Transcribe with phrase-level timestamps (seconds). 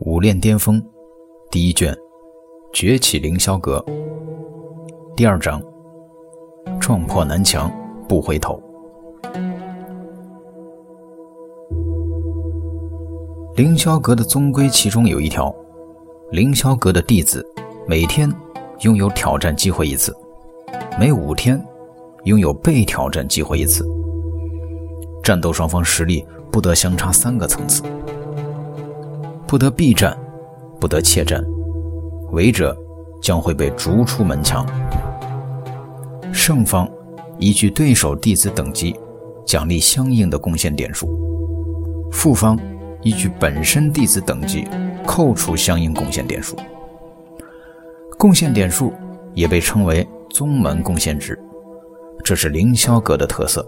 [0.00, 0.80] 武炼巅峰，
[1.50, 1.92] 第一卷，
[2.72, 3.84] 崛起凌霄阁，
[5.16, 5.60] 第二章，
[6.80, 7.68] 撞破南墙
[8.08, 8.62] 不回头。
[13.56, 15.52] 凌霄阁的宗规其中有一条，
[16.30, 17.44] 凌霄阁的弟子
[17.84, 18.32] 每天
[18.82, 20.16] 拥有挑战机会一次，
[20.96, 21.60] 每五天
[22.22, 23.84] 拥有被挑战机会一次。
[25.24, 27.82] 战斗双方实力不得相差三个层次。
[29.48, 30.14] 不得避战，
[30.78, 31.42] 不得怯战，
[32.32, 32.76] 违者
[33.22, 34.66] 将会被逐出门墙。
[36.30, 36.86] 胜方
[37.38, 38.94] 依据对手弟子等级
[39.46, 41.08] 奖励相应的贡献点数，
[42.12, 42.58] 负方
[43.00, 44.68] 依据本身弟子等级
[45.06, 46.54] 扣除相应贡献点数。
[48.18, 48.92] 贡献点数
[49.32, 51.38] 也被称为宗门贡献值，
[52.22, 53.66] 这是凌霄阁的特色。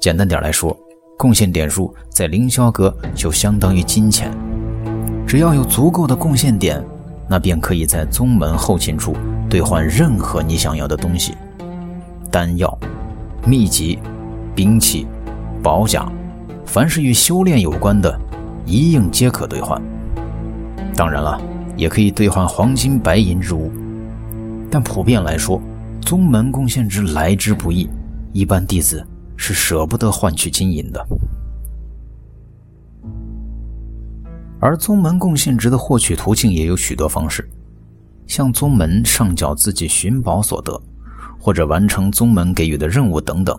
[0.00, 0.76] 简单点来说。
[1.22, 4.28] 贡献点数在凌霄阁就相当于金钱，
[5.24, 6.84] 只要有足够的贡献点，
[7.28, 9.14] 那便可以在宗门后勤处
[9.48, 11.34] 兑换任何你想要的东西，
[12.28, 12.76] 丹药、
[13.46, 14.00] 秘籍、
[14.52, 15.06] 兵器、
[15.62, 16.10] 宝甲，
[16.66, 18.18] 凡是与修炼有关的，
[18.66, 19.80] 一应皆可兑换。
[20.96, 21.40] 当然了，
[21.76, 23.70] 也可以兑换黄金、白银之物，
[24.68, 25.62] 但普遍来说，
[26.00, 27.88] 宗门贡献值来之不易，
[28.32, 29.06] 一般弟子。
[29.44, 31.04] 是舍不得换取金银的，
[34.60, 37.50] 而宗门贡献值的获取途径也有许多方式，
[38.28, 40.80] 向宗门上缴自己寻宝所得，
[41.40, 43.58] 或者完成宗门给予的任务等等，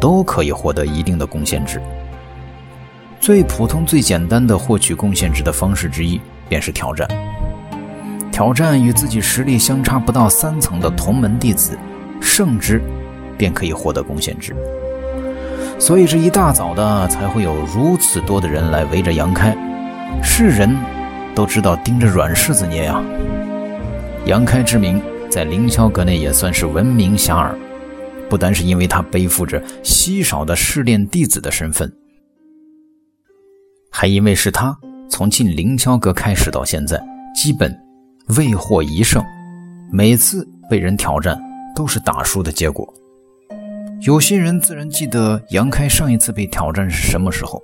[0.00, 1.80] 都可以获得一定的贡献值。
[3.20, 7.08] 最普通、最简单的获取贡献值的方式之一，便是挑战。
[8.32, 11.78] 挑战与自己实力相差不到三层的同门弟子，
[12.20, 12.82] 胜之，
[13.38, 14.56] 便可以获得贡献值。
[15.80, 19.56] 所以这一大早的才会有如此多的人来围着杨开，
[20.22, 20.76] 是人
[21.34, 23.02] 都知道盯着软柿子捏呀。
[24.26, 27.54] 杨开之名在凌霄阁内也算是闻名遐迩，
[28.28, 31.90] 不单是因为他背负着稀少的试炼弟子的身份，
[33.90, 34.76] 还因为是他
[35.08, 37.02] 从进凌霄阁开始到现在，
[37.34, 37.74] 基本
[38.36, 39.24] 未获一胜，
[39.90, 41.40] 每次被人挑战
[41.74, 42.86] 都是打输的结果。
[44.00, 47.62] 有些人自然记得杨开上一次被挑战是什么时候。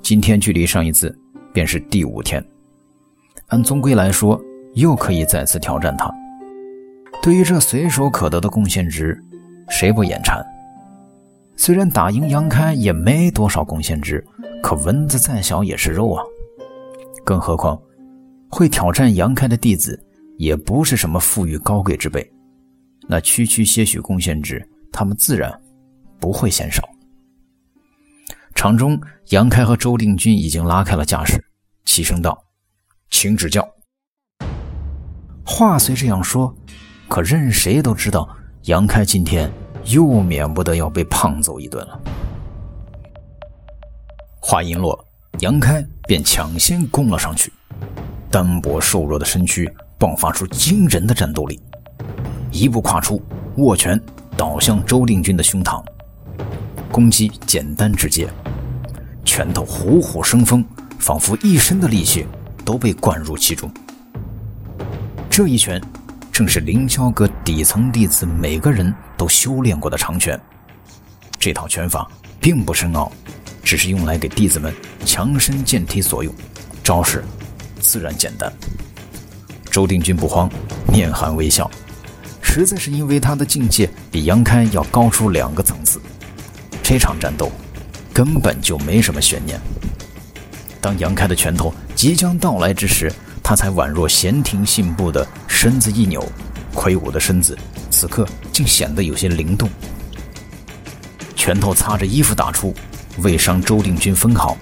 [0.00, 1.16] 今天距离上一次
[1.52, 2.44] 便是第五天，
[3.48, 4.40] 按宗规来说，
[4.74, 6.08] 又可以再次挑战他。
[7.20, 9.20] 对于这随手可得的贡献值，
[9.68, 10.40] 谁不眼馋？
[11.56, 14.24] 虽然打赢杨开也没多少贡献值，
[14.62, 16.22] 可蚊子再小也是肉啊。
[17.24, 17.76] 更何况，
[18.48, 20.00] 会挑战杨开的弟子
[20.36, 22.24] 也不是什么富裕高贵之辈，
[23.08, 24.64] 那区区些许贡献值。
[24.94, 25.52] 他们自然
[26.20, 26.88] 不会嫌少。
[28.54, 28.98] 场中，
[29.30, 31.44] 杨开和周定军已经拉开了架势，
[31.84, 32.44] 齐声道
[33.10, 33.68] ：“请指教。”
[35.44, 36.54] 话虽这样说，
[37.08, 38.28] 可任谁都知道，
[38.62, 39.50] 杨开今天
[39.86, 42.00] 又免不得要被胖揍一顿了。
[44.40, 45.04] 话音落，
[45.40, 47.52] 杨开便抢先攻了上去，
[48.30, 49.68] 单薄瘦弱的身躯
[49.98, 51.60] 爆发出惊人的战斗力，
[52.52, 53.20] 一步跨出，
[53.56, 54.00] 握拳。
[54.36, 55.82] 倒向周定军的胸膛，
[56.90, 58.28] 攻击简单直接，
[59.24, 60.64] 拳头虎虎生风，
[60.98, 62.26] 仿佛一身的力气
[62.64, 63.70] 都被灌入其中。
[65.30, 65.80] 这一拳，
[66.32, 70.40] 正是凌霄阁底层弟子每个人都修炼过的长拳。
[71.38, 73.10] 这套拳法并不深奥，
[73.62, 74.74] 只是用来给弟子们
[75.04, 76.34] 强身健体所用，
[76.82, 77.24] 招式
[77.80, 78.52] 自然简单。
[79.70, 80.48] 周定军不慌，
[80.88, 81.70] 面含微笑。
[82.54, 86.00] 实在是因为他的境界比杨开要高出两个层次，
[86.84, 87.50] 这场战斗
[88.12, 89.60] 根本就没什么悬念。
[90.80, 93.12] 当杨开的拳头即将到来之时，
[93.42, 96.24] 他才宛若闲庭信步的身子一扭，
[96.72, 97.58] 魁梧的身子
[97.90, 99.68] 此刻竟显得有些灵动。
[101.34, 102.72] 拳头擦着衣服打出，
[103.18, 104.56] 未伤周定军分毫。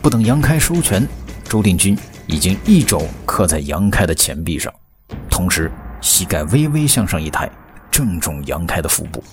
[0.00, 1.06] 不等杨开收拳，
[1.46, 1.94] 周定军
[2.26, 4.72] 已经一肘刻在杨开的前臂上，
[5.28, 5.70] 同时。
[6.04, 7.50] 膝盖微微向上一抬，
[7.90, 9.24] 正中杨开的腹部。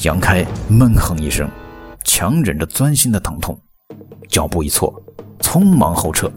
[0.00, 1.48] 杨开闷哼一声，
[2.02, 3.56] 强忍着钻心的疼痛，
[4.28, 4.92] 脚步一错，
[5.38, 6.28] 匆忙后撤，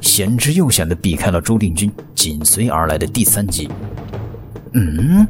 [0.00, 3.70] 险之又险地避开了周定军紧随而来的第三击。
[4.72, 5.28] 嗯，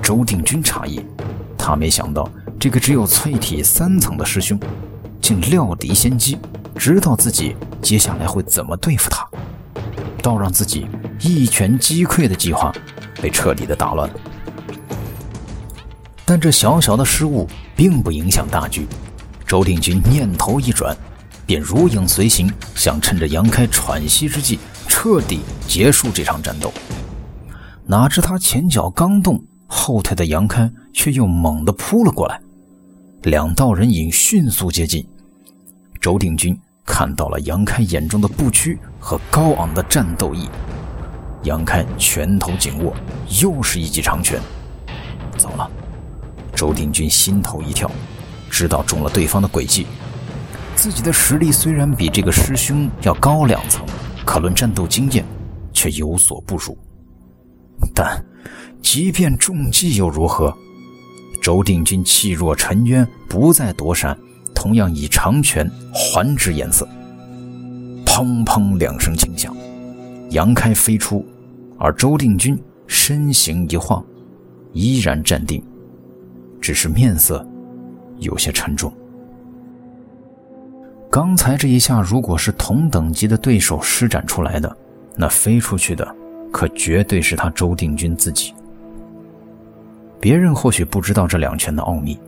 [0.00, 1.04] 周定军诧异，
[1.58, 2.30] 他没想到
[2.60, 4.56] 这个只有淬体三层的师兄，
[5.20, 6.38] 竟料敌先机，
[6.76, 9.28] 知道自己接下来会怎么对付他。
[10.22, 10.86] 倒让自己
[11.20, 12.72] 一拳击溃的计划
[13.20, 14.14] 被彻底的打乱了。
[16.24, 18.86] 但这小小的失误并不影响大局。
[19.46, 20.96] 周定军念头一转，
[21.44, 26.72] 便如影随形，想趁着杨开喘息之际，彻底结束这场战斗。
[27.84, 32.40] 哪知他前脚刚动，后退的杨开却又猛地扑了过来，
[33.24, 35.04] 两道人影迅速接近。
[36.00, 36.56] 周定军
[36.86, 40.48] 看到了杨开眼中的不屈和高昂的战斗意，
[41.44, 42.94] 杨开拳头紧握，
[43.40, 44.40] 又是一记长拳。
[45.36, 45.70] 糟了！
[46.54, 47.90] 周定军心头一跳，
[48.50, 49.86] 知道中了对方的诡计。
[50.74, 53.84] 自己的实力虽然比这个师兄要高两层，
[54.24, 55.24] 可论战斗经验，
[55.72, 56.76] 却有所不如。
[57.94, 58.22] 但，
[58.82, 60.54] 即便中计又如何？
[61.42, 64.16] 周定军气若沉渊，不再躲闪，
[64.54, 66.86] 同样以长拳还之颜色。
[68.04, 69.56] 砰砰两声轻响，
[70.30, 71.24] 杨开飞出，
[71.78, 74.04] 而周定军身形一晃，
[74.72, 75.62] 依然站定，
[76.60, 77.46] 只是面色
[78.18, 78.92] 有些沉重。
[81.10, 84.76] 刚才这一下，如果是同等级的对手施展出来的，
[85.16, 86.16] 那飞出去的。
[86.52, 88.52] 可绝对是他周定军自己。
[90.18, 92.18] 别人或许不知道这两拳的奥秘，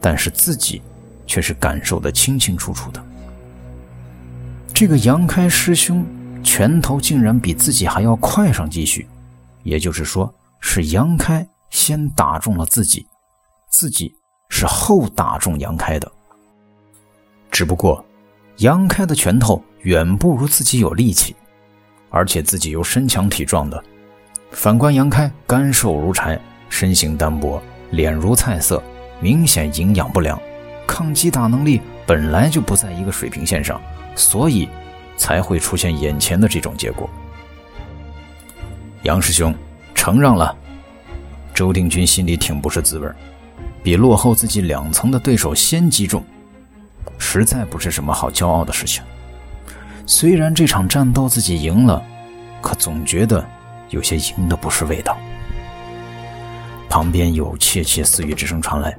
[0.00, 0.80] 但是自己
[1.26, 3.04] 却是感受得清清楚楚的。
[4.72, 6.02] 这个杨开师兄
[6.46, 9.04] 拳头竟然比自己还要快上几许，
[9.64, 13.04] 也就是说，是杨开先打中了自己，
[13.68, 14.14] 自己
[14.48, 16.10] 是后打中杨开的。
[17.50, 18.02] 只不过，
[18.58, 21.34] 杨开的拳头远不如自己有力气。
[22.08, 23.82] 而且自己又身强体壮的，
[24.52, 26.40] 反观杨开干瘦如柴，
[26.70, 27.60] 身形单薄，
[27.90, 28.80] 脸如菜色，
[29.20, 30.40] 明显营养不良，
[30.86, 33.78] 抗击打能力本来就不在一个水平线上，
[34.14, 34.68] 所以
[35.16, 37.08] 才会出现眼前的这种结果。
[39.02, 39.54] 杨师兄，
[39.94, 40.56] 承让了。
[41.54, 43.08] 周定军心里挺不是滋味
[43.82, 46.22] 比落后自己两层的对手先击中，
[47.16, 49.02] 实在不是什么好骄傲的事情。
[50.04, 52.02] 虽然这场战斗自己赢了，
[52.60, 53.42] 可总觉得
[53.88, 55.16] 有些赢的不是味道。
[56.88, 58.96] 旁边有窃窃私语之声传来，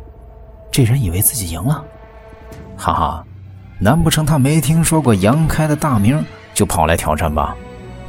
[0.71, 1.83] 这人以为自己赢了，
[2.77, 3.26] 哈哈，
[3.79, 7.55] 难不成他没听说过杨开的大名就跑来挑战吧？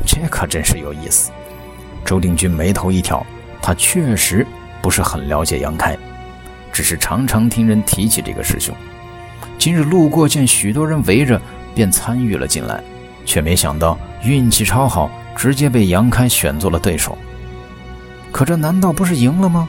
[0.06, 1.30] 这可真是有意思。
[2.04, 3.24] 周定军眉头一挑，
[3.60, 4.46] 他确实
[4.80, 5.96] 不是很了解杨开，
[6.72, 8.74] 只是常常听人提起这个师兄。
[9.58, 11.40] 今日路过，见许多人围着。
[11.74, 12.82] 便参与了进来，
[13.24, 17.16] 却没想到运气超好，直接被杨开选做了对手。
[18.32, 19.68] 可这难道不是赢了吗？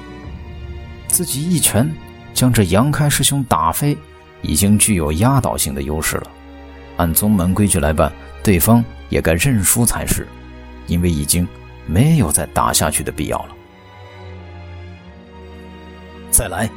[1.08, 1.88] 自己一拳
[2.34, 3.96] 将这杨开师兄打飞，
[4.42, 6.32] 已经具有压倒性的优势了。
[6.98, 8.12] 按宗门规矩来办，
[8.44, 10.28] 对方也该认输才是，
[10.88, 11.48] 因为已经
[11.86, 13.50] 没有再打下去的必要了。
[16.30, 16.70] 再来，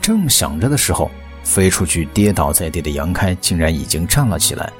[0.00, 1.10] 正想着的时候。
[1.42, 4.70] 飞出去跌倒在地的杨开竟然已经站了起来，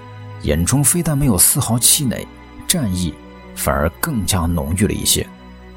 [0.43, 2.25] 眼中非但没有丝毫气馁，
[2.69, 3.15] 战意
[3.57, 5.27] 反而更加浓郁了一些。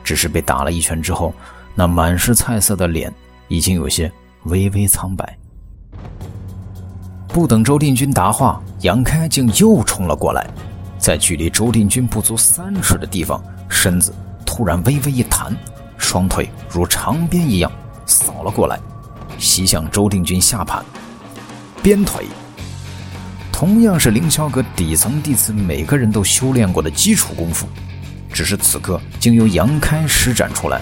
[0.03, 1.33] 只是被打了一拳之后，
[1.73, 3.11] 那满是菜色的脸
[3.47, 4.11] 已经有些
[4.43, 5.37] 微微苍白。
[7.33, 10.47] 不等周定军答话，杨开竟又冲了过来，
[10.99, 14.13] 在距离周定军不足三尺的地方，身子
[14.45, 15.51] 突然微微一弹，
[15.97, 17.71] 双腿如长鞭一样
[18.05, 18.79] 扫了过来。
[19.39, 20.85] 袭向周定军下盘，
[21.81, 22.27] 鞭腿。
[23.51, 27.67] 同样是凌霄阁底层弟子，每个人都修炼过的基础功夫，
[28.31, 30.81] 只是此刻经由杨开施展出来，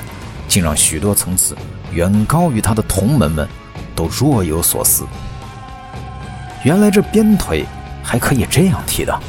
[0.49, 1.55] 竟让许多层次
[1.93, 3.47] 远高于他的同门们
[3.95, 5.05] 都若有所思。
[6.63, 7.65] 原来这鞭腿
[8.03, 9.19] 还可以这样踢的。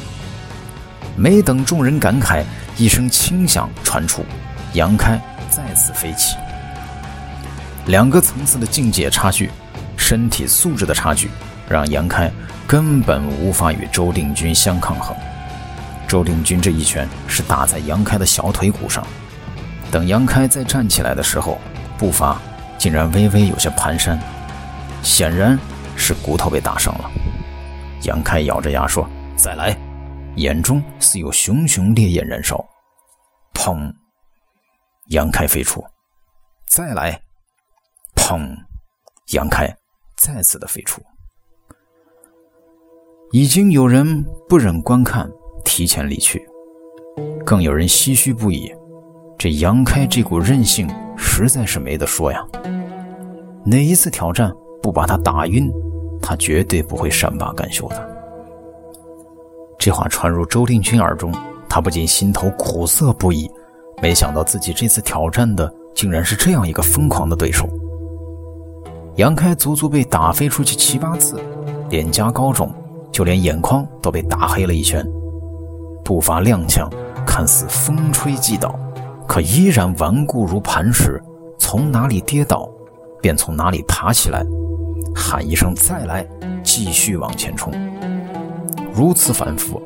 [1.15, 2.43] 没等众人感慨，
[2.77, 4.25] 一声轻响传出，
[4.73, 6.35] 杨开再次飞起。
[7.87, 9.51] 两个层次的境界差距，
[9.97, 11.29] 身体素质的差距，
[11.67, 12.31] 让杨开
[12.65, 15.15] 根本无法与周定军相抗衡。
[16.07, 19.05] 周定军这一拳是打在杨开的小腿骨上，
[19.91, 21.59] 等杨开再站起来的时候，
[21.97, 22.39] 步伐
[22.77, 24.17] 竟然微微有些蹒跚，
[25.01, 25.57] 显然
[25.95, 27.11] 是骨头被打伤了。
[28.03, 29.77] 杨开咬着牙说：“再来！”
[30.37, 32.63] 眼中似有熊熊烈焰燃烧。
[33.53, 33.93] 砰！
[35.09, 35.83] 杨开飞出，
[36.67, 37.21] 再来！
[38.15, 38.55] 砰！
[39.31, 39.67] 杨开
[40.17, 41.01] 再次的飞出，
[43.31, 45.29] 已经有人不忍观看，
[45.63, 46.45] 提前离去，
[47.45, 48.73] 更有人唏嘘不已。
[49.37, 52.43] 这杨开这股韧性实在是没得说呀！
[53.65, 55.71] 哪一次挑战不把他打晕，
[56.23, 58.09] 他绝对不会善罢甘休的。
[59.77, 61.31] 这话传入周定军耳中，
[61.69, 63.51] 他不禁心头苦涩不已。
[64.01, 67.67] 没想到自己这次挑战的竟然是这样一个疯狂的对手。
[69.17, 71.39] 杨开足足被打飞出去七八次，
[71.89, 72.71] 脸颊高肿，
[73.11, 75.05] 就连眼眶都被打黑了一圈，
[76.03, 76.89] 步伐踉跄，
[77.25, 78.73] 看似风吹即倒，
[79.27, 81.21] 可依然顽固如磐石，
[81.59, 82.67] 从哪里跌倒，
[83.21, 84.43] 便从哪里爬起来，
[85.15, 86.25] 喊一声“再来”，
[86.63, 87.73] 继续往前冲。
[88.93, 89.81] 如此反复，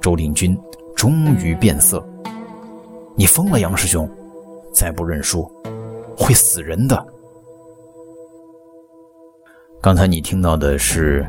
[0.00, 0.58] 周令君
[0.94, 2.06] 终于变色
[3.16, 4.08] ：“你疯了，杨师兄！
[4.72, 5.50] 再不认输，
[6.16, 7.06] 会死人的。”
[9.80, 11.26] 刚才你听到的是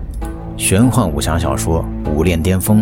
[0.58, 2.82] 玄幻武侠小说《武炼巅峰》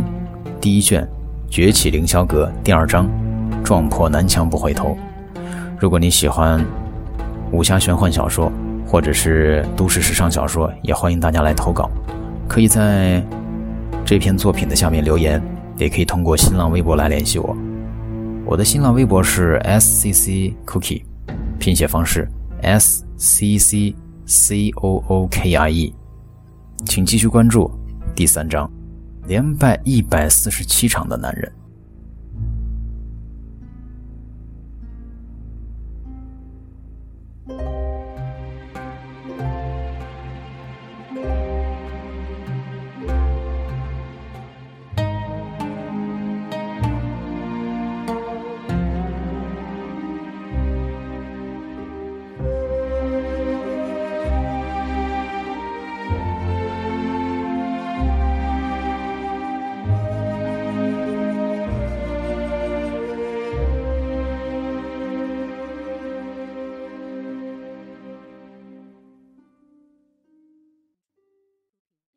[0.60, 1.04] 第一卷
[1.50, 3.10] 《崛起凌霄阁》第二章
[3.66, 4.96] “撞破南墙不回头”。
[5.80, 6.64] 如果你喜欢
[7.52, 8.52] 武侠玄幻小说
[8.94, 11.90] 或者是都市时尚小说，也欢迎大家来投稿。
[12.48, 13.26] 可以在
[14.06, 15.42] 这篇作品的下面留言，
[15.78, 17.58] 也可以通过新浪微博来联系我。
[18.46, 21.02] 我的新浪微博是 s c c cookie，
[21.58, 22.30] 拼写方式
[22.62, 23.96] s c c。
[24.26, 25.94] C O O K I E，
[26.86, 27.70] 请继续关注
[28.16, 28.72] 第三章，
[29.28, 31.52] 连败一百四十七场的男人。